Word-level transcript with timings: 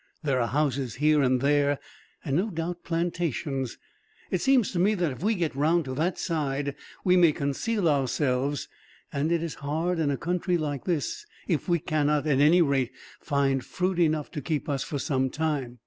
There 0.23 0.41
are 0.41 0.47
houses, 0.47 0.95
here 0.95 1.21
and 1.21 1.41
there, 1.41 1.77
and 2.25 2.35
no 2.35 2.49
doubt 2.49 2.83
plantations. 2.83 3.77
It 4.31 4.41
seems 4.41 4.71
to 4.71 4.79
me 4.79 4.95
that 4.95 5.11
if 5.11 5.21
we 5.21 5.35
get 5.35 5.53
round 5.55 5.85
to 5.85 5.93
that 5.93 6.17
side 6.17 6.73
we 7.03 7.15
may 7.15 7.31
conceal 7.31 7.87
ourselves; 7.87 8.67
and 9.13 9.31
it 9.31 9.43
is 9.43 9.53
hard, 9.61 9.99
in 9.99 10.09
a 10.09 10.17
country 10.17 10.57
like 10.57 10.85
this, 10.85 11.27
if 11.47 11.69
we 11.69 11.77
cannot, 11.77 12.25
at 12.25 12.39
any 12.39 12.63
rate, 12.63 12.91
find 13.19 13.63
fruit 13.63 13.99
enough 13.99 14.31
to 14.31 14.41
keep 14.41 14.67
us 14.67 14.81
for 14.83 14.97
some 14.97 15.29
time. 15.29 15.77